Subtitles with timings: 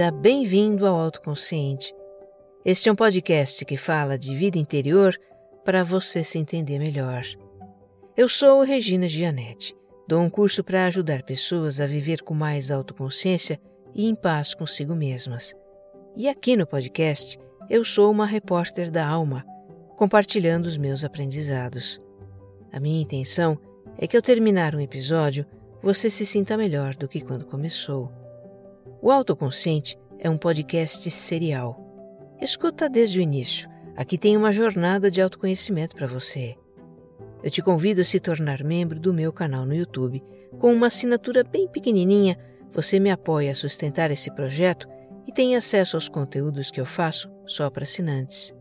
[0.00, 1.94] bem-vinda, bem-vindo ao Autoconsciente.
[2.64, 5.14] Este é um podcast que fala de vida interior
[5.62, 7.22] para você se entender melhor.
[8.16, 9.76] Eu sou Regina Gianetti.
[10.08, 13.60] Dou um curso para ajudar pessoas a viver com mais autoconsciência
[13.94, 15.54] e em paz consigo mesmas.
[16.16, 19.44] E aqui no podcast, eu sou uma repórter da alma,
[19.96, 22.00] compartilhando os meus aprendizados.
[22.72, 23.58] A minha intenção
[23.98, 25.44] é que ao terminar um episódio,
[25.82, 28.19] você se sinta melhor do que quando começou.
[29.02, 31.80] O Autoconsciente é um podcast serial.
[32.38, 33.66] Escuta desde o início.
[33.96, 36.54] Aqui tem uma jornada de autoconhecimento para você.
[37.42, 40.22] Eu te convido a se tornar membro do meu canal no YouTube.
[40.58, 42.38] Com uma assinatura bem pequenininha,
[42.74, 44.86] você me apoia a sustentar esse projeto
[45.26, 48.54] e tem acesso aos conteúdos que eu faço só para assinantes.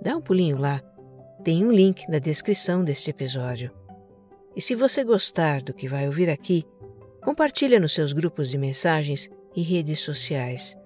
[0.00, 0.80] Dá um pulinho lá.
[1.42, 3.72] Tem um link na descrição deste episódio.
[4.54, 6.64] E se você gostar do que vai ouvir aqui,
[7.20, 10.76] compartilha nos seus grupos de mensagens e redes sociais.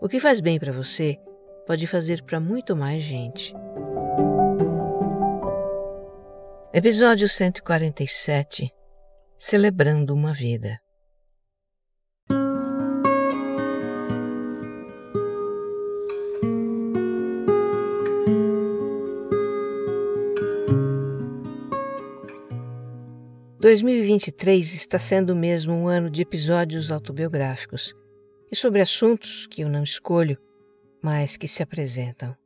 [0.00, 1.18] O que faz bem para você
[1.66, 3.54] pode fazer para muito mais gente.
[6.72, 8.70] Episódio 147
[9.38, 10.80] Celebrando uma Vida
[23.64, 27.94] 2023 está sendo mesmo um ano de episódios autobiográficos
[28.54, 30.38] e sobre assuntos que eu não escolho,
[31.02, 32.36] mas que se apresentam.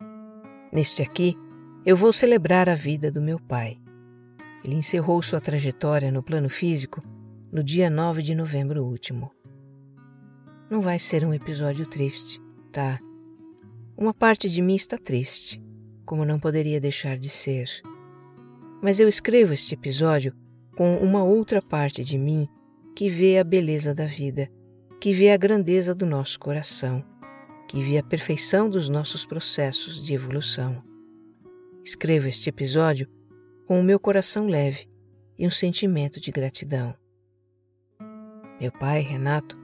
[0.72, 1.36] Neste aqui,
[1.84, 3.78] eu vou celebrar a vida do meu pai.
[4.64, 7.02] Ele encerrou sua trajetória no plano físico
[7.52, 9.30] no dia 9 de novembro último.
[10.70, 12.40] Não vai ser um episódio triste,
[12.72, 12.98] tá?
[13.94, 15.62] Uma parte de mim está triste,
[16.06, 17.68] como não poderia deixar de ser.
[18.82, 20.34] Mas eu escrevo este episódio
[20.74, 22.48] com uma outra parte de mim
[22.96, 24.50] que vê a beleza da vida,
[25.00, 27.04] que vê a grandeza do nosso coração,
[27.68, 30.82] que vê a perfeição dos nossos processos de evolução.
[31.84, 33.08] Escrevo este episódio
[33.64, 34.88] com o meu coração leve
[35.38, 36.94] e um sentimento de gratidão.
[38.60, 39.56] Meu pai, Renato,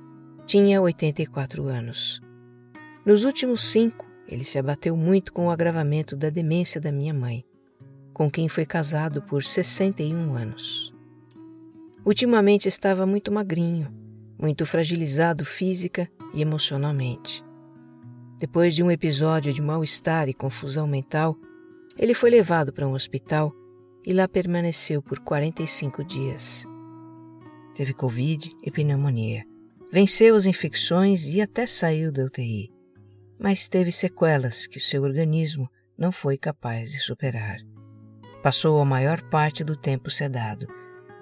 [0.46, 2.20] tinha 84 anos.
[3.04, 7.44] Nos últimos cinco, ele se abateu muito com o agravamento da demência da minha mãe,
[8.12, 10.94] com quem foi casado por 61 anos.
[12.04, 14.03] Ultimamente estava muito magrinho,
[14.38, 17.42] muito fragilizado física e emocionalmente.
[18.38, 21.36] Depois de um episódio de mal-estar e confusão mental,
[21.98, 23.52] ele foi levado para um hospital
[24.04, 26.66] e lá permaneceu por 45 dias.
[27.74, 29.44] Teve Covid e pneumonia.
[29.92, 32.70] Venceu as infecções e até saiu da UTI,
[33.38, 37.58] mas teve sequelas que seu organismo não foi capaz de superar.
[38.42, 40.66] Passou a maior parte do tempo sedado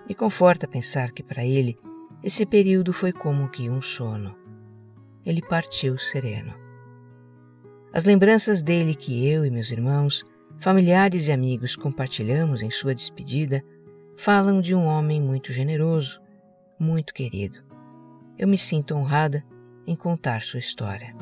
[0.07, 1.79] me conforta pensar que para ele
[2.23, 4.37] esse período foi como que um sono.
[5.27, 6.55] Ele partiu sereno.
[7.93, 10.25] As lembranças dele que eu e meus irmãos,
[10.61, 13.63] familiares e amigos compartilhamos em sua despedida
[14.17, 16.21] falam de um homem muito generoso,
[16.79, 17.59] muito querido.
[18.39, 19.45] Eu me sinto honrada
[19.87, 21.15] em contar sua história.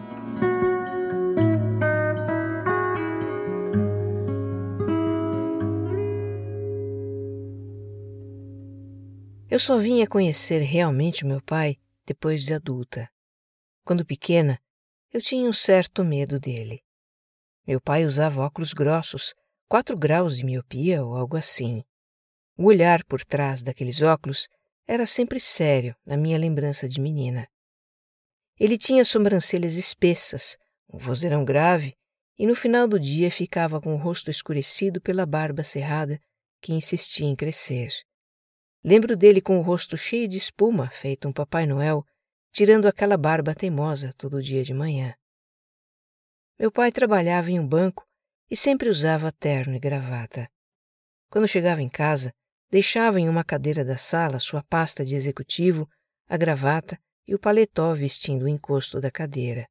[9.60, 11.76] Eu só vim a conhecer realmente meu pai
[12.06, 13.10] depois de adulta.
[13.84, 14.58] Quando pequena,
[15.12, 16.82] eu tinha um certo medo dele.
[17.66, 19.34] Meu pai usava óculos grossos,
[19.68, 21.84] quatro graus de miopia ou algo assim.
[22.56, 24.48] O olhar por trás daqueles óculos
[24.88, 27.46] era sempre sério na minha lembrança de menina.
[28.58, 30.56] Ele tinha sobrancelhas espessas,
[30.90, 31.94] um vozeirão grave
[32.38, 36.18] e no final do dia ficava com o rosto escurecido pela barba cerrada
[36.62, 37.90] que insistia em crescer.
[38.82, 42.04] Lembro dele com o rosto cheio de espuma, feito um Papai Noel,
[42.50, 45.14] tirando aquela barba teimosa todo dia de manhã.
[46.58, 48.06] Meu pai trabalhava em um banco
[48.50, 50.48] e sempre usava terno e gravata.
[51.28, 52.32] Quando chegava em casa,
[52.70, 55.88] deixava em uma cadeira da sala sua pasta de executivo,
[56.28, 59.68] a gravata e o paletó vestindo o encosto da cadeira.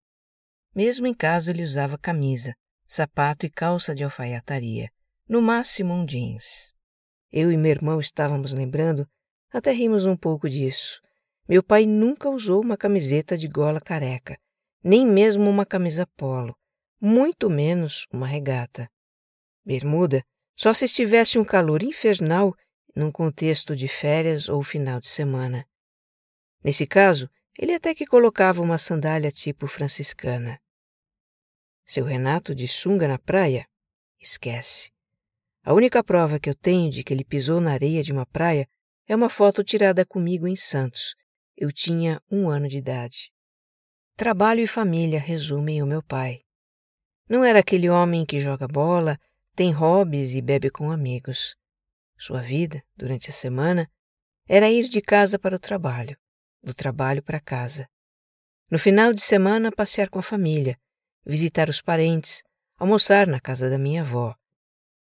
[0.73, 2.55] Mesmo em casa ele usava camisa,
[2.85, 4.89] sapato e calça de alfaiataria,
[5.27, 6.73] no máximo um jeans.
[7.31, 9.07] Eu e meu irmão estávamos lembrando,
[9.51, 11.01] até rimos um pouco disso.
[11.47, 14.37] Meu pai nunca usou uma camiseta de gola careca,
[14.83, 16.55] nem mesmo uma camisa polo,
[16.99, 18.89] muito menos uma regata.
[19.63, 20.23] Bermuda
[20.55, 22.55] só se estivesse um calor infernal
[22.95, 25.65] num contexto de férias ou final de semana.
[26.63, 30.59] Nesse caso, ele até que colocava uma sandália tipo franciscana.
[31.85, 33.67] Seu Renato de sunga na praia?
[34.19, 34.91] Esquece.
[35.63, 38.67] A única prova que eu tenho de que ele pisou na areia de uma praia
[39.07, 41.15] é uma foto tirada comigo em Santos.
[41.57, 43.31] Eu tinha um ano de idade.
[44.15, 46.41] trabalho e família resumem o meu pai.
[47.27, 49.17] Não era aquele homem que joga bola,
[49.55, 51.55] tem hobbies e bebe com amigos.
[52.17, 53.89] Sua vida, durante a semana,
[54.47, 56.17] era ir de casa para o trabalho,
[56.63, 57.87] do trabalho para casa.
[58.69, 60.77] No final de semana, passear com a família,
[61.25, 62.43] visitar os parentes,
[62.77, 64.35] almoçar na casa da minha avó,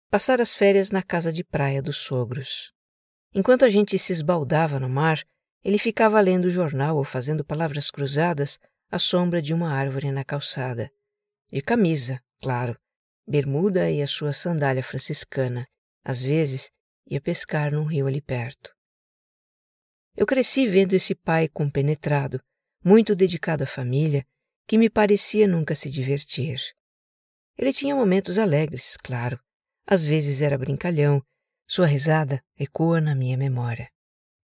[0.09, 2.71] passar as férias na casa de praia dos sogros.
[3.33, 5.21] Enquanto a gente se esbaldava no mar,
[5.63, 8.59] ele ficava lendo o jornal ou fazendo palavras cruzadas
[8.89, 10.91] à sombra de uma árvore na calçada.
[11.51, 12.77] De camisa, claro,
[13.27, 15.67] bermuda e a sua sandália franciscana.
[16.03, 16.71] Às vezes,
[17.09, 18.73] ia pescar num rio ali perto.
[20.15, 22.41] Eu cresci vendo esse pai compenetrado,
[22.83, 24.25] muito dedicado à família,
[24.67, 26.59] que me parecia nunca se divertir.
[27.57, 29.39] Ele tinha momentos alegres, claro,
[29.85, 31.21] às vezes era brincalhão,
[31.67, 33.89] sua risada ecoa na minha memória.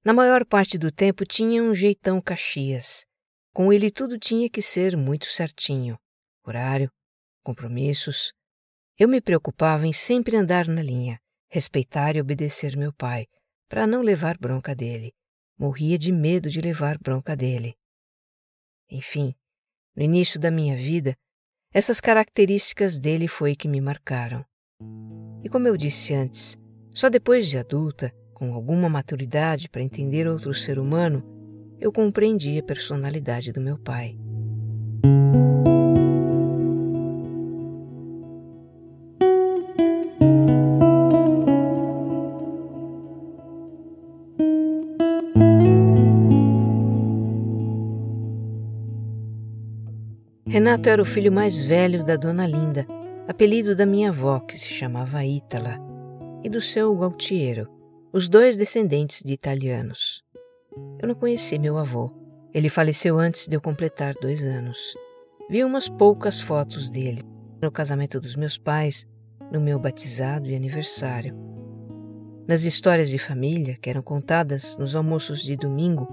[0.05, 3.05] Na maior parte do tempo tinha um jeitão Caxias.
[3.53, 5.99] Com ele tudo tinha que ser muito certinho.
[6.45, 6.91] Horário,
[7.43, 8.33] compromissos.
[8.99, 13.27] Eu me preocupava em sempre andar na linha, respeitar e obedecer meu pai,
[13.69, 15.13] para não levar bronca dele.
[15.59, 17.75] Morria de medo de levar bronca dele.
[18.89, 19.35] Enfim,
[19.95, 21.17] no início da minha vida,
[21.73, 24.45] essas características dele foi que me marcaram.
[25.43, 26.59] E como eu disse antes,
[26.93, 31.23] só depois de adulta, com alguma maturidade para entender outro ser humano,
[31.79, 34.19] eu compreendi a personalidade do meu pai.
[50.47, 52.85] Renato era o filho mais velho da dona Linda,
[53.31, 55.79] apelido da minha avó, que se chamava Ítala,
[56.43, 57.71] e do seu Gualtiero,
[58.13, 60.25] os dois descendentes de italianos.
[61.01, 62.13] Eu não conheci meu avô.
[62.53, 64.97] Ele faleceu antes de eu completar dois anos.
[65.49, 67.23] Vi umas poucas fotos dele
[67.63, 69.07] no casamento dos meus pais,
[69.53, 71.37] no meu batizado e aniversário.
[72.49, 76.09] Nas histórias de família que eram contadas nos almoços de domingo,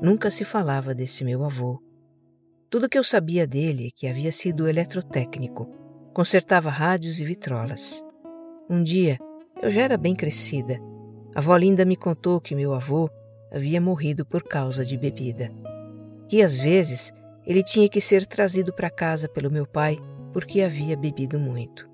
[0.00, 1.82] nunca se falava desse meu avô.
[2.70, 5.82] Tudo que eu sabia dele é que havia sido eletrotécnico,
[6.14, 8.02] consertava rádios e vitrolas.
[8.70, 9.18] Um dia,
[9.60, 10.78] eu já era bem crescida.
[11.34, 13.10] A avó Linda me contou que meu avô
[13.52, 15.50] havia morrido por causa de bebida.
[16.28, 17.12] Que às vezes
[17.44, 19.98] ele tinha que ser trazido para casa pelo meu pai
[20.32, 21.90] porque havia bebido muito.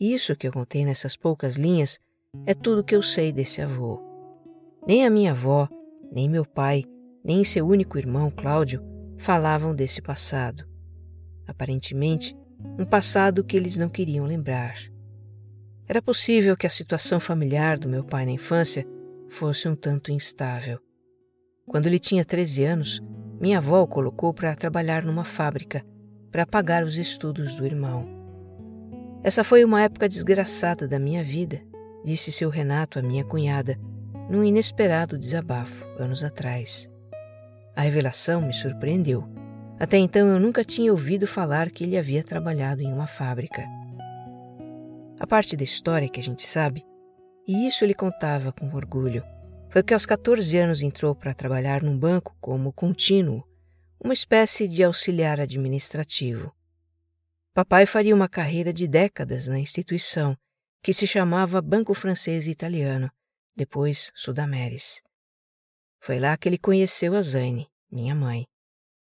[0.00, 1.98] Isso que eu contei nessas poucas linhas
[2.46, 4.00] é tudo que eu sei desse avô.
[4.86, 5.68] Nem a minha avó,
[6.12, 6.84] nem meu pai,
[7.24, 8.82] nem seu único irmão, Cláudio,
[9.18, 10.64] falavam desse passado.
[11.46, 12.36] Aparentemente,
[12.78, 14.76] um passado que eles não queriam lembrar.
[15.86, 18.86] Era possível que a situação familiar do meu pai na infância
[19.28, 20.78] fosse um tanto instável.
[21.66, 23.02] Quando ele tinha 13 anos,
[23.40, 25.84] minha avó o colocou para trabalhar numa fábrica
[26.30, 28.08] para pagar os estudos do irmão.
[29.22, 31.60] Essa foi uma época desgraçada da minha vida,
[32.04, 33.78] disse seu Renato à minha cunhada,
[34.30, 36.90] num inesperado desabafo anos atrás.
[37.76, 39.28] A revelação me surpreendeu.
[39.82, 43.66] Até então eu nunca tinha ouvido falar que ele havia trabalhado em uma fábrica.
[45.18, 46.84] A parte da história que a gente sabe,
[47.48, 49.24] e isso ele contava com orgulho,
[49.70, 53.42] foi que aos 14 anos entrou para trabalhar num banco como contínuo,
[53.98, 56.54] uma espécie de auxiliar administrativo.
[57.52, 60.38] Papai faria uma carreira de décadas na instituição,
[60.80, 63.10] que se chamava Banco Francês Italiano,
[63.56, 65.02] depois Sudameris.
[66.00, 68.46] Foi lá que ele conheceu a Zane, minha mãe.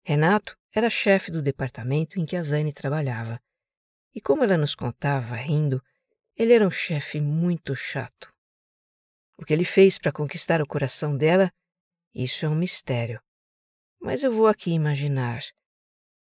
[0.07, 3.41] Renato era chefe do departamento em que a Zane trabalhava.
[4.15, 5.83] E como ela nos contava, rindo,
[6.37, 8.31] ele era um chefe muito chato.
[9.39, 11.51] O que ele fez para conquistar o coração dela,
[12.15, 13.19] isso é um mistério.
[13.99, 15.41] Mas eu vou aqui imaginar.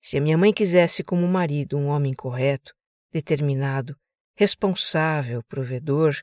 [0.02, 2.74] Se a minha mãe quisesse como marido um homem correto,
[3.12, 4.00] determinado,
[4.34, 6.16] responsável, provedor,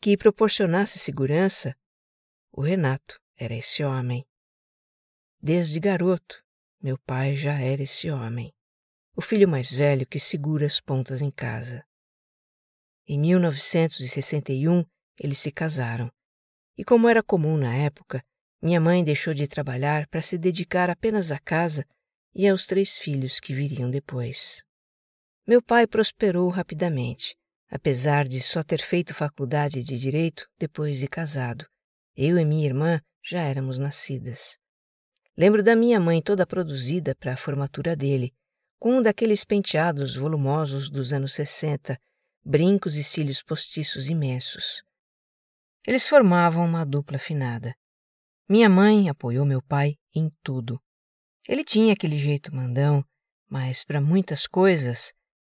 [0.00, 1.76] que proporcionasse segurança,
[2.50, 4.26] o Renato era esse homem.
[5.40, 6.41] Desde garoto,
[6.82, 8.52] meu pai já era esse homem,
[9.14, 11.84] o filho mais velho que segura as pontas em casa.
[13.06, 14.84] Em 1961,
[15.16, 16.10] eles se casaram,
[16.76, 18.24] e como era comum na época,
[18.60, 21.86] minha mãe deixou de trabalhar para se dedicar apenas à casa
[22.34, 24.64] e aos três filhos que viriam depois.
[25.46, 27.36] Meu pai prosperou rapidamente,
[27.68, 31.64] apesar de só ter feito faculdade de direito depois de casado.
[32.16, 34.58] Eu e minha irmã já éramos nascidas.
[35.36, 38.34] Lembro da minha mãe toda produzida para a formatura dele,
[38.78, 41.98] com um daqueles penteados volumosos dos anos 60,
[42.44, 44.82] brincos e cílios postiços imensos.
[45.86, 47.74] Eles formavam uma dupla afinada.
[48.48, 50.78] Minha mãe apoiou meu pai em tudo.
[51.48, 53.04] Ele tinha aquele jeito mandão,
[53.48, 55.12] mas para muitas coisas,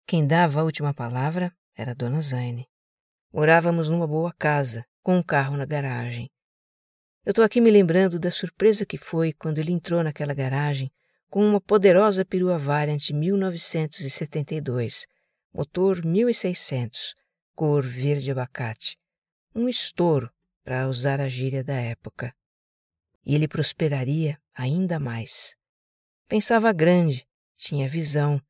[0.06, 2.68] quem dava a última palavra era Dona Zaine.
[3.32, 6.30] Morávamos numa boa casa, com um carro na garagem.
[7.24, 10.90] Eu estou aqui me lembrando da surpresa que foi quando ele entrou naquela garagem
[11.30, 15.06] com uma poderosa perua Variant 1972,
[15.54, 17.14] motor 1600,
[17.54, 18.98] cor verde abacate.
[19.54, 20.28] Um estouro,
[20.64, 22.34] para usar a gíria da época.
[23.24, 25.54] E ele prosperaria ainda mais.
[26.26, 27.24] Pensava grande,
[27.54, 28.42] tinha visão,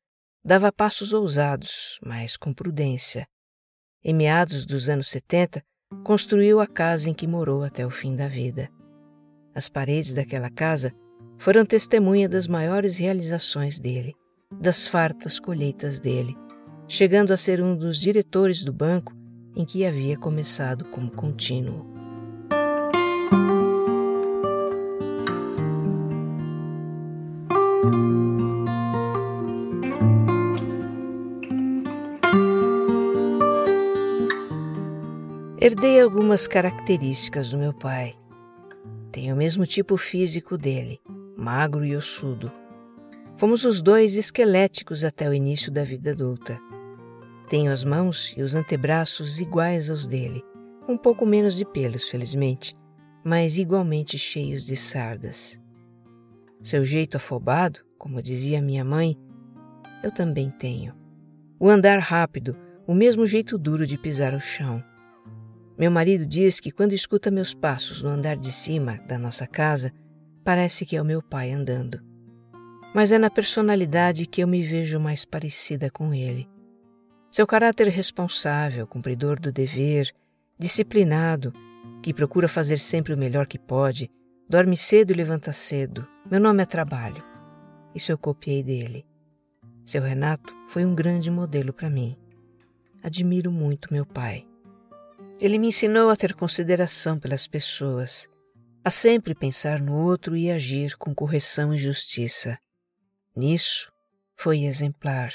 [0.43, 3.27] dava passos ousados, mas com prudência.
[4.03, 5.63] Em meados dos anos 70,
[6.03, 8.69] construiu a casa em que morou até o fim da vida.
[9.53, 10.93] As paredes daquela casa
[11.37, 14.13] foram testemunha das maiores realizações dele,
[14.59, 16.35] das fartas colheitas dele,
[16.87, 19.13] chegando a ser um dos diretores do banco
[19.55, 21.92] em que havia começado como contínuo.
[35.65, 38.13] Herdei algumas características do meu pai.
[39.13, 40.99] Tenho o mesmo tipo físico dele,
[41.37, 42.51] magro e ossudo.
[43.37, 46.59] Fomos os dois esqueléticos até o início da vida adulta.
[47.47, 50.43] Tenho as mãos e os antebraços iguais aos dele,
[50.85, 52.75] um pouco menos de pelos, felizmente,
[53.23, 55.61] mas igualmente cheios de sardas.
[56.61, 59.17] Seu jeito afobado, como dizia minha mãe,
[60.03, 60.93] eu também tenho.
[61.57, 62.53] O andar rápido,
[62.85, 64.83] o mesmo jeito duro de pisar o chão.
[65.77, 69.91] Meu marido diz que quando escuta meus passos no andar de cima da nossa casa,
[70.43, 71.99] parece que é o meu pai andando.
[72.93, 76.47] Mas é na personalidade que eu me vejo mais parecida com ele.
[77.31, 80.13] Seu caráter responsável, cumpridor do dever,
[80.59, 81.51] disciplinado,
[82.03, 84.11] que procura fazer sempre o melhor que pode,
[84.47, 86.07] dorme cedo e levanta cedo.
[86.29, 87.23] Meu nome é trabalho.
[87.95, 89.03] Isso eu copiei dele.
[89.83, 92.15] Seu Renato foi um grande modelo para mim.
[93.01, 94.45] Admiro muito meu pai.
[95.43, 98.29] Ele me ensinou a ter consideração pelas pessoas,
[98.81, 102.57] a sempre pensar no outro e agir com correção e justiça.
[103.35, 103.91] Nisso,
[104.37, 105.33] foi exemplar.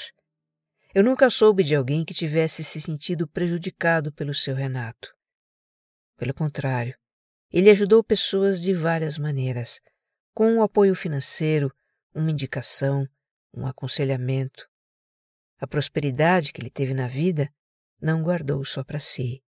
[0.95, 5.13] Eu nunca soube de alguém que tivesse se sentido prejudicado pelo seu Renato.
[6.17, 6.97] Pelo contrário,
[7.51, 9.79] ele ajudou pessoas de várias maneiras,
[10.33, 11.71] com um apoio financeiro,
[12.15, 13.07] uma indicação,
[13.53, 14.67] um aconselhamento.
[15.59, 17.47] A prosperidade que ele teve na vida
[18.01, 19.43] não guardou só para si.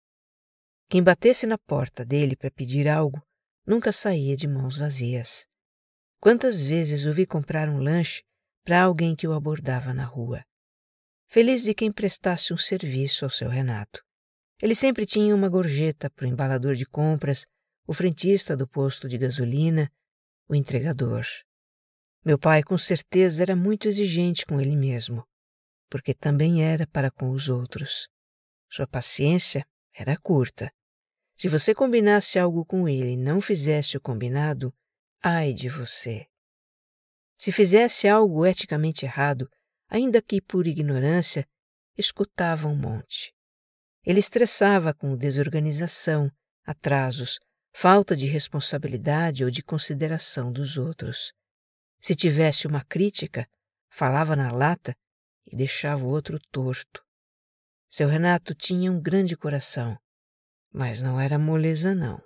[0.91, 3.23] Quem batesse na porta dele para pedir algo
[3.65, 5.47] nunca saía de mãos vazias.
[6.19, 8.25] Quantas vezes o vi comprar um lanche
[8.65, 10.45] para alguém que o abordava na rua?
[11.29, 14.03] Feliz de quem prestasse um serviço ao seu Renato.
[14.61, 17.47] Ele sempre tinha uma gorjeta para o embalador de compras,
[17.87, 19.89] o frentista do posto de gasolina,
[20.49, 21.25] o entregador.
[22.25, 25.25] Meu pai, com certeza, era muito exigente com ele mesmo,
[25.89, 28.09] porque também era para com os outros.
[28.69, 30.69] Sua paciência era curta
[31.41, 34.75] se você combinasse algo com ele e não fizesse o combinado,
[35.23, 36.27] ai de você.
[37.39, 39.51] Se fizesse algo eticamente errado,
[39.89, 41.49] ainda que por ignorância,
[41.97, 43.33] escutava um monte.
[44.05, 46.31] Ele estressava com desorganização,
[46.63, 47.41] atrasos,
[47.73, 51.33] falta de responsabilidade ou de consideração dos outros.
[51.99, 53.49] Se tivesse uma crítica,
[53.89, 54.95] falava na lata
[55.47, 57.03] e deixava o outro torto.
[57.89, 59.99] Seu Renato tinha um grande coração
[60.73, 62.21] mas não era moleza, não.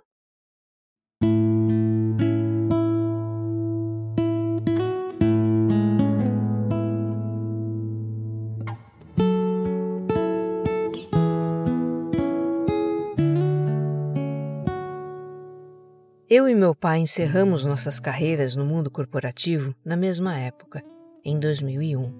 [16.27, 20.83] Eu e meu pai encerramos nossas carreiras no mundo corporativo na mesma época,
[21.23, 22.13] em 2001.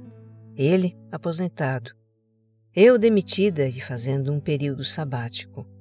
[0.55, 1.91] Ele, aposentado.
[2.73, 5.74] Eu, demitida e fazendo um período sabático.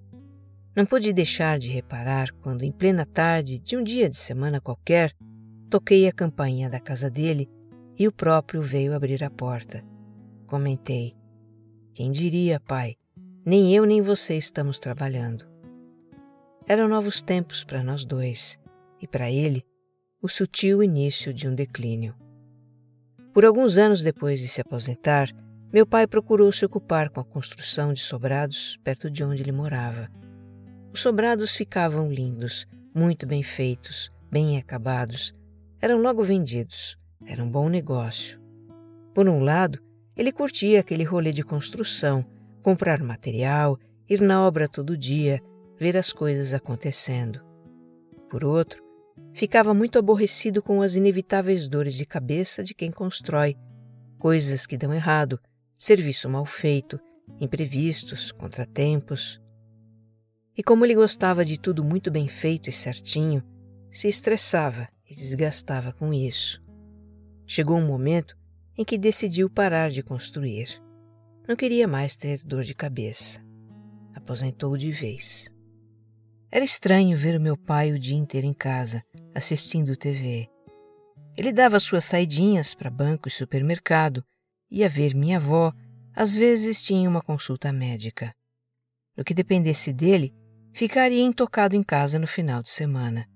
[0.76, 5.14] Não pude deixar de reparar quando, em plena tarde de um dia de semana qualquer,
[5.71, 7.49] toquei a campainha da casa dele
[7.97, 9.85] e o próprio veio abrir a porta.
[10.49, 11.14] Comentei:
[11.95, 12.97] Quem diria, pai?
[13.47, 15.47] Nem eu nem você estamos trabalhando.
[16.66, 18.59] Eram novos tempos para nós dois
[19.00, 19.62] e para ele
[20.21, 22.16] o sutil início de um declínio.
[23.33, 25.28] Por alguns anos depois de se aposentar,
[25.73, 30.09] meu pai procurou se ocupar com a construção de sobrados perto de onde ele morava
[30.94, 35.34] os sobrados ficavam lindos, muito bem feitos, bem acabados.
[35.80, 36.96] Eram logo vendidos.
[37.26, 38.40] Era um bom negócio.
[39.12, 39.80] Por um lado,
[40.16, 42.24] ele curtia aquele rolê de construção,
[42.62, 43.76] comprar material,
[44.08, 45.42] ir na obra todo dia,
[45.76, 47.40] ver as coisas acontecendo.
[48.30, 48.80] Por outro,
[49.32, 53.56] ficava muito aborrecido com as inevitáveis dores de cabeça de quem constrói,
[54.16, 55.40] coisas que dão errado,
[55.76, 57.00] serviço mal feito,
[57.40, 59.42] imprevistos, contratempos.
[60.56, 63.42] E como ele gostava de tudo muito bem feito e certinho,
[63.90, 66.62] se estressava e desgastava com isso.
[67.46, 68.37] Chegou um momento
[68.76, 70.80] em que decidiu parar de construir.
[71.46, 73.40] Não queria mais ter dor de cabeça.
[74.14, 75.54] Aposentou de vez.
[76.50, 79.02] Era estranho ver o meu pai o dia inteiro em casa,
[79.34, 80.49] assistindo TV.
[81.37, 84.25] Ele dava suas saidinhas para banco e supermercado,
[84.70, 85.73] ia ver minha avó,
[86.14, 88.32] às vezes tinha uma consulta médica.
[89.16, 90.32] No que dependesse dele,
[90.75, 93.31] ficaria intocado em casa no final de semana.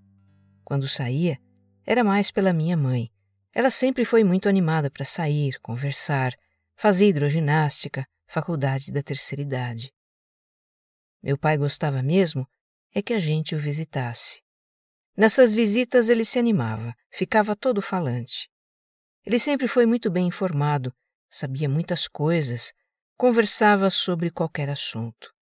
[0.65, 1.39] Quando saía,
[1.87, 3.11] era mais pela minha mãe.
[3.55, 6.35] Ela sempre foi muito animada para sair, conversar,
[6.77, 9.93] fazer hidroginástica, faculdade da terceira idade.
[11.23, 12.47] Meu pai gostava mesmo
[12.93, 14.43] é que a gente o visitasse.
[15.17, 18.51] Nessas visitas ele se animava, ficava todo falante.
[19.25, 20.93] Ele sempre foi muito bem informado,
[21.31, 22.73] sabia muitas coisas,
[23.17, 25.38] conversava sobre qualquer assunto.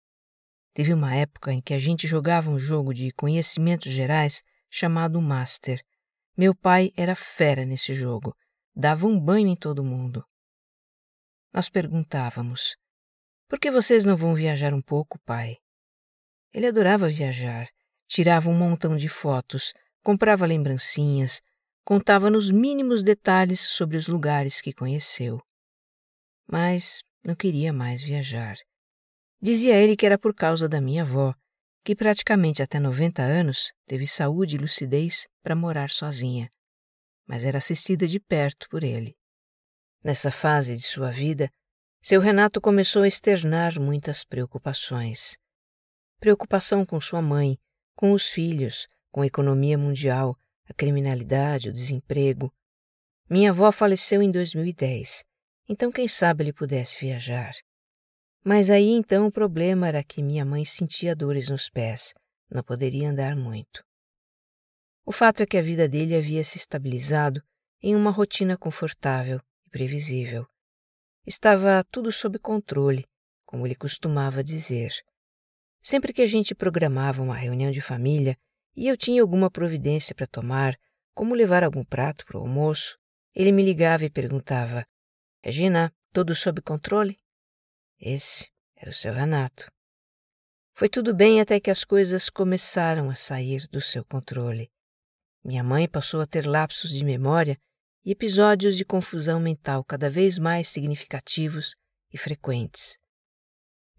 [0.75, 5.83] Teve uma época em que a gente jogava um jogo de conhecimentos gerais chamado Master.
[6.37, 8.35] Meu pai era fera nesse jogo,
[8.75, 10.25] dava um banho em todo mundo.
[11.52, 12.75] Nós perguntávamos:
[13.47, 15.59] Por que vocês não vão viajar um pouco, pai?
[16.55, 17.69] Ele adorava viajar,
[18.07, 21.43] tirava um montão de fotos, comprava lembrancinhas,
[21.85, 25.38] contava nos mínimos detalhes sobre os lugares que conheceu.
[26.47, 28.57] Mas não queria mais viajar.
[29.43, 31.35] Dizia ele que era por causa da minha avó,
[31.85, 36.49] que praticamente até 90 anos teve saúde e lucidez para morar sozinha,
[37.27, 39.17] mas era assistida de perto por ele.
[40.05, 41.51] Nessa fase de sua vida,
[42.01, 45.37] seu Renato começou a externar muitas preocupações
[46.23, 47.59] preocupação com sua mãe,
[47.97, 52.55] com os filhos, com a economia mundial, a criminalidade, o desemprego.
[53.28, 55.25] Minha avó faleceu em 2010,
[55.69, 57.52] então quem sabe ele pudesse viajar.
[58.45, 62.13] Mas aí então o problema era que minha mãe sentia dores nos pés,
[62.50, 63.85] não poderia andar muito.
[65.05, 67.43] O fato é que a vida dele havia se estabilizado
[67.81, 70.47] em uma rotina confortável e previsível.
[71.26, 73.05] Estava tudo sob controle,
[73.45, 74.93] como ele costumava dizer.
[75.81, 78.37] Sempre que a gente programava uma reunião de família
[78.75, 80.76] e eu tinha alguma providência para tomar,
[81.15, 82.97] como levar algum prato para o almoço,
[83.35, 84.87] ele me ligava e perguntava:
[85.43, 87.17] Regina, tudo sob controle?
[88.04, 89.71] Esse era o seu Renato.
[90.75, 94.73] Foi tudo bem até que as coisas começaram a sair do seu controle.
[95.45, 97.56] Minha mãe passou a ter lapsos de memória
[98.04, 101.76] e episódios de confusão mental cada vez mais significativos
[102.12, 102.99] e frequentes.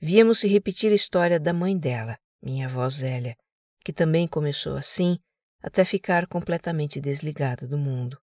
[0.02, 3.38] Víamos se repetir a história da mãe dela, minha avó Zélia,
[3.86, 5.18] que também começou assim
[5.62, 8.18] até ficar completamente desligada do mundo.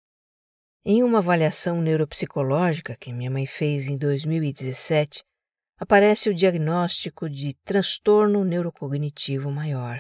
[0.85, 5.23] Em uma avaliação neuropsicológica que minha mãe fez em 2017,
[5.79, 9.99] aparece o diagnóstico de transtorno neurocognitivo maior,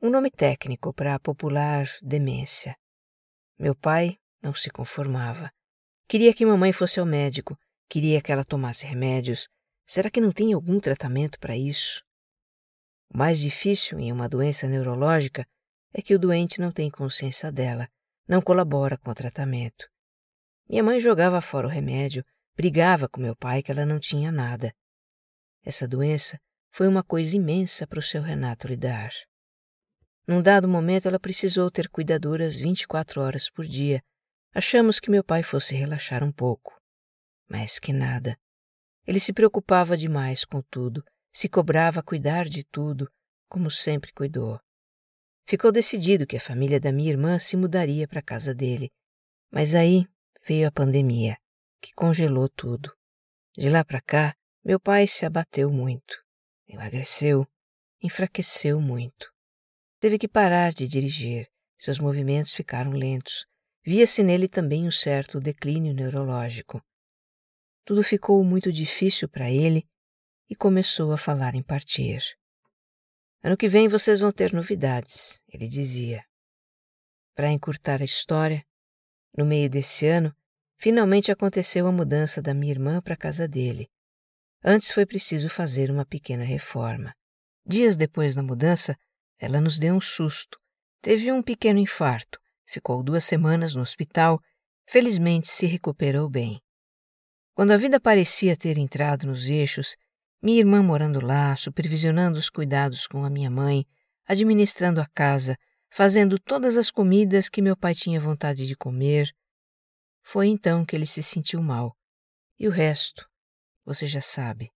[0.00, 2.76] um nome técnico para a popular demência.
[3.58, 5.50] Meu pai não se conformava.
[6.08, 7.56] Queria que mamãe fosse ao médico,
[7.88, 9.48] queria que ela tomasse remédios,
[9.86, 12.02] Será que não tem algum tratamento para isso?
[13.12, 15.46] O mais difícil em uma doença neurológica
[15.92, 17.86] é que o doente não tem consciência dela,
[18.26, 19.86] não colabora com o tratamento.
[20.68, 22.24] Minha mãe jogava fora o remédio,
[22.56, 24.72] brigava com meu pai que ela não tinha nada.
[25.64, 26.38] Essa doença
[26.70, 29.12] foi uma coisa imensa para o seu Renato lidar.
[30.26, 34.02] Num dado momento, ela precisou ter cuidadoras 24 horas por dia.
[34.54, 36.76] Achamos que meu pai fosse relaxar um pouco.
[37.48, 38.36] Mas que nada.
[39.06, 43.10] Ele se preocupava demais com tudo, se cobrava cuidar de tudo,
[43.48, 44.60] como sempre cuidou.
[45.44, 48.90] Ficou decidido que a família da minha irmã se mudaria para a casa dele.
[49.50, 50.06] Mas aí
[50.46, 51.36] veio a pandemia,
[51.80, 52.92] que congelou tudo.
[53.56, 56.22] De lá para cá, meu pai se abateu muito.
[56.68, 57.46] Emagreceu,
[58.00, 59.32] enfraqueceu muito.
[59.98, 63.46] Teve que parar de dirigir, seus movimentos ficaram lentos.
[63.84, 66.80] Via-se nele também um certo declínio neurológico.
[67.84, 69.84] Tudo ficou muito difícil para ele
[70.48, 72.22] e começou a falar em partir.
[73.42, 76.24] Ano que vem vocês vão ter novidades, ele dizia.
[77.34, 78.64] Para encurtar a história,
[79.36, 80.32] no meio desse ano,
[80.76, 83.90] finalmente aconteceu a mudança da minha irmã para a casa dele.
[84.64, 87.12] Antes foi preciso fazer uma pequena reforma.
[87.66, 88.96] Dias depois da mudança,
[89.38, 90.56] ela nos deu um susto.
[91.00, 94.40] Teve um pequeno infarto, ficou duas semanas no hospital,
[94.86, 96.60] felizmente se recuperou bem.
[97.54, 99.96] Quando a vida parecia ter entrado nos eixos,
[100.40, 103.84] minha irmã morando lá, supervisionando os cuidados com a minha mãe,
[104.26, 105.56] administrando a casa,
[105.90, 109.28] fazendo todas as comidas que meu pai tinha vontade de comer.
[110.22, 111.96] Foi então que ele se sentiu mal.
[112.58, 113.28] E o resto,
[113.84, 114.70] você já sabe.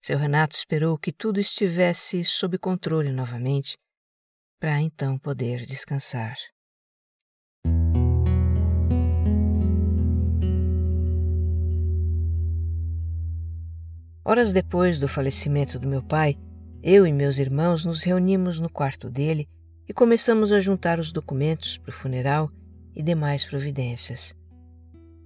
[0.00, 3.76] Seu Renato esperou que tudo estivesse sob controle novamente,
[4.60, 6.36] para então poder descansar.
[14.24, 16.36] Horas depois do falecimento do meu pai,
[16.82, 19.48] eu e meus irmãos nos reunimos no quarto dele
[19.88, 22.50] e começamos a juntar os documentos para o funeral
[22.94, 24.34] e demais providências.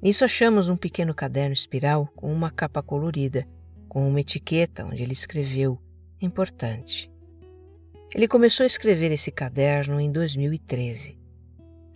[0.03, 3.47] Nisso achamos um pequeno caderno espiral com uma capa colorida,
[3.89, 5.79] com uma etiqueta onde ele escreveu
[6.21, 7.09] importante.
[8.13, 11.17] Ele começou a escrever esse caderno em 2013.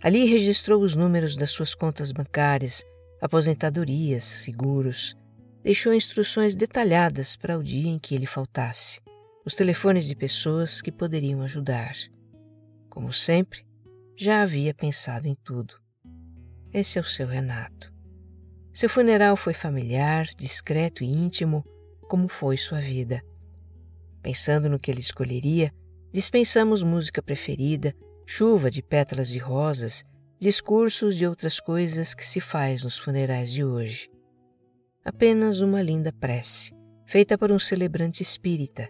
[0.01, 2.81] Ali registrou os números das suas contas bancárias,
[3.21, 5.13] aposentadorias, seguros,
[5.61, 9.01] deixou instruções detalhadas para o dia em que ele faltasse,
[9.45, 11.93] os telefones de pessoas que poderiam ajudar.
[12.89, 13.65] Como sempre,
[14.15, 15.75] já havia pensado em tudo.
[16.73, 17.96] Esse é o seu Renato.
[18.77, 21.65] Seu funeral foi familiar, discreto e íntimo,
[22.07, 23.23] como foi sua vida.
[24.21, 25.73] Pensando no que ele escolheria,
[26.13, 27.91] dispensamos música preferida,
[28.23, 30.05] chuva de pétalas de rosas,
[30.39, 34.09] discursos de outras coisas que se faz nos funerais de hoje
[35.07, 38.89] apenas uma linda prece, feita por um celebrante espírita,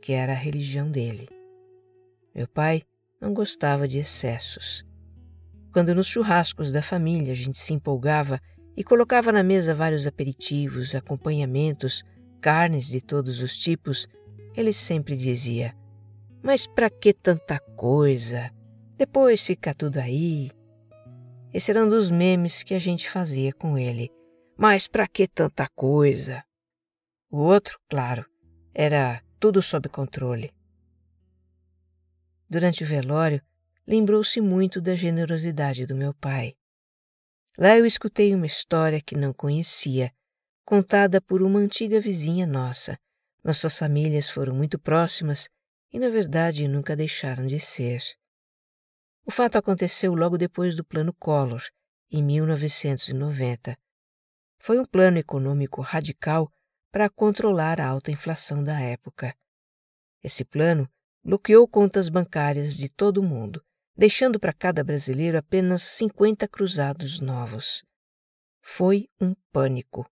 [0.00, 1.26] que era a religião dele.
[2.32, 2.84] Meu pai
[3.20, 4.86] não gostava de excessos.
[5.72, 8.40] Quando nos churrascos da família a gente se empolgava
[8.76, 12.04] e colocava na mesa vários aperitivos, acompanhamentos,
[12.40, 14.06] carnes de todos os tipos,
[14.54, 15.74] ele sempre dizia:
[16.42, 18.50] Mas para que tanta coisa?
[18.96, 20.50] Depois fica tudo aí.
[21.52, 24.10] Esse era um dos memes que a gente fazia com ele
[24.56, 26.42] mas para que tanta coisa?
[27.30, 28.24] O outro, claro,
[28.72, 30.50] era tudo sob controle.
[32.48, 33.42] Durante o velório,
[33.86, 36.54] lembrou-se muito da generosidade do meu pai.
[37.58, 40.12] Lá eu escutei uma história que não conhecia,
[40.64, 42.98] contada por uma antiga vizinha nossa.
[43.42, 45.48] Nossas famílias foram muito próximas
[45.92, 48.02] e, na verdade, nunca deixaram de ser.
[49.24, 51.62] O fato aconteceu logo depois do Plano Collor,
[52.10, 53.76] em 1990,
[54.66, 56.52] foi um plano econômico radical
[56.90, 59.32] para controlar a alta inflação da época.
[60.22, 60.90] Esse plano
[61.22, 63.64] bloqueou contas bancárias de todo o mundo,
[63.96, 67.82] deixando para cada brasileiro apenas 50 cruzados novos.
[68.60, 70.04] Foi um pânico.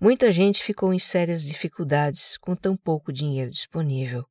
[0.00, 4.26] Muita gente ficou em sérias dificuldades com tão pouco dinheiro disponível.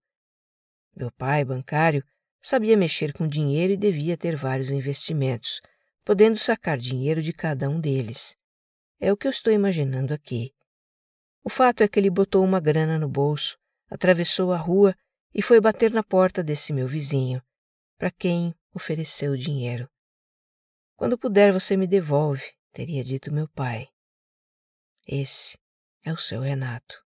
[0.95, 2.04] Meu pai, bancário,
[2.41, 5.62] sabia mexer com dinheiro e devia ter vários investimentos,
[6.04, 8.36] podendo sacar dinheiro de cada um deles.
[9.00, 10.52] É o que eu estou imaginando aqui.
[11.43, 13.58] O fato é que ele botou uma grana no bolso,
[13.89, 14.95] atravessou a rua
[15.34, 17.41] e foi bater na porta desse meu vizinho,
[17.97, 19.89] para quem ofereceu o dinheiro.
[20.95, 23.88] Quando puder, você me devolve, teria dito meu pai.
[25.08, 25.58] Esse
[26.05, 27.03] é o seu Renato.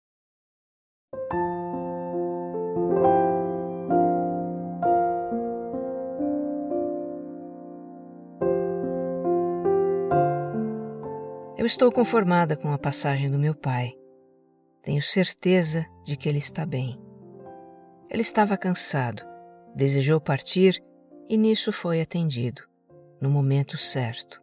[11.57, 13.93] Eu estou conformada com a passagem do meu pai.
[14.81, 16.99] Tenho certeza de que ele está bem.
[18.09, 19.23] Ele estava cansado,
[19.79, 20.83] desejou partir
[21.29, 22.63] e nisso foi atendido,
[23.21, 24.43] no momento certo.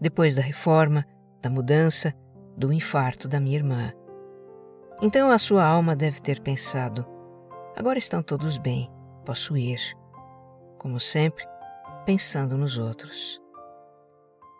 [0.00, 1.06] Depois da reforma,
[1.40, 2.12] da mudança,
[2.56, 3.92] do infarto da minha irmã.
[5.00, 7.06] Então a sua alma deve ter pensado:
[7.76, 8.90] agora estão todos bem,
[9.24, 9.78] posso ir.
[10.78, 11.46] Como sempre,
[12.04, 13.40] pensando nos outros.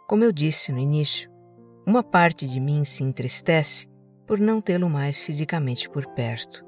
[0.06, 1.28] Como eu disse no início,
[1.84, 3.88] uma parte de mim se entristece
[4.24, 6.64] por não tê-lo mais fisicamente por perto.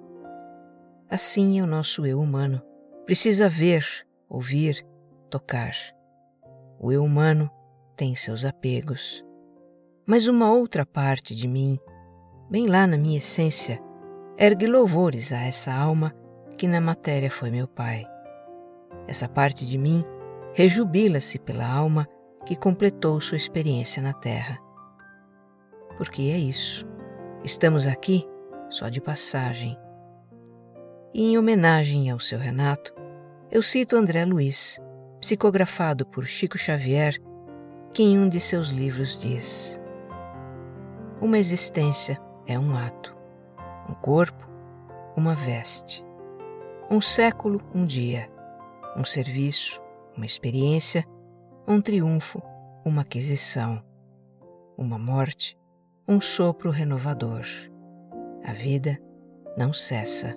[1.09, 2.61] Assim é o nosso eu humano.
[3.09, 3.85] Precisa ver,
[4.29, 4.87] ouvir,
[5.31, 5.73] tocar.
[6.79, 7.51] O eu humano
[7.97, 9.25] tem seus apegos.
[10.07, 11.79] Mas uma outra parte de mim,
[12.51, 13.81] bem lá na minha essência,
[14.37, 16.14] ergue louvores a essa alma
[16.59, 18.05] que na matéria foi meu pai.
[19.07, 20.05] Essa parte de mim
[20.53, 22.07] rejubila-se pela alma
[22.44, 24.59] que completou sua experiência na terra
[25.99, 26.87] porque é isso.
[27.44, 28.25] Estamos aqui
[28.71, 29.77] só de passagem.
[31.12, 32.94] E em homenagem ao seu Renato,
[33.50, 34.78] eu cito André Luiz,
[35.20, 37.18] psicografado por Chico Xavier,
[37.94, 39.80] que em um de seus livros diz:
[41.20, 43.16] Uma existência é um ato,
[43.88, 44.46] um corpo,
[45.16, 46.04] uma veste,
[46.90, 48.30] um século, um dia,
[48.96, 49.80] um serviço,
[50.14, 51.04] uma experiência,
[51.66, 52.42] um triunfo,
[52.84, 53.82] uma aquisição,
[54.76, 55.58] uma morte,
[56.06, 57.44] um sopro renovador.
[58.44, 58.98] A vida
[59.56, 60.37] não cessa.